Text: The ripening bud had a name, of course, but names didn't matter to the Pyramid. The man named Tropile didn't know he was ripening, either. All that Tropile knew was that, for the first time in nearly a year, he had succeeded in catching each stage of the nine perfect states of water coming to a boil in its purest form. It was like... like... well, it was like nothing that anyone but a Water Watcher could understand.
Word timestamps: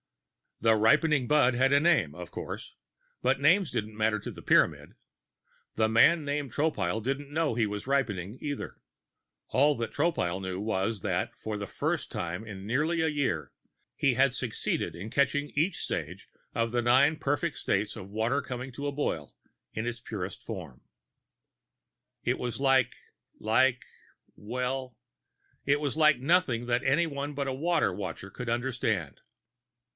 The 0.61 0.75
ripening 0.75 1.27
bud 1.27 1.53
had 1.55 1.71
a 1.73 1.79
name, 1.79 2.13
of 2.15 2.29
course, 2.31 2.75
but 3.21 3.39
names 3.39 3.71
didn't 3.71 3.97
matter 3.97 4.19
to 4.19 4.31
the 4.31 4.41
Pyramid. 4.43 4.93
The 5.75 5.89
man 5.89 6.23
named 6.25 6.51
Tropile 6.53 7.03
didn't 7.03 7.31
know 7.31 7.53
he 7.53 7.65
was 7.67 7.87
ripening, 7.87 8.37
either. 8.41 8.77
All 9.49 9.75
that 9.77 9.91
Tropile 9.93 10.39
knew 10.39 10.59
was 10.59 11.01
that, 11.01 11.35
for 11.35 11.55
the 11.57 11.67
first 11.67 12.11
time 12.11 12.45
in 12.45 12.65
nearly 12.65 13.01
a 13.01 13.07
year, 13.07 13.51
he 13.95 14.15
had 14.15 14.35
succeeded 14.35 14.95
in 14.95 15.09
catching 15.09 15.51
each 15.55 15.77
stage 15.77 16.27
of 16.53 16.71
the 16.71 16.81
nine 16.83 17.15
perfect 17.17 17.57
states 17.57 17.95
of 17.95 18.09
water 18.09 18.39
coming 18.41 18.71
to 18.73 18.87
a 18.87 18.91
boil 18.91 19.35
in 19.73 19.87
its 19.87 20.01
purest 20.01 20.41
form. 20.43 20.81
It 22.23 22.37
was 22.39 22.59
like... 22.59 22.93
like... 23.39 23.83
well, 24.35 24.95
it 25.65 25.79
was 25.79 25.95
like 25.97 26.19
nothing 26.19 26.65
that 26.67 26.83
anyone 26.83 27.33
but 27.33 27.47
a 27.47 27.53
Water 27.53 27.93
Watcher 27.93 28.29
could 28.31 28.49
understand. 28.49 29.21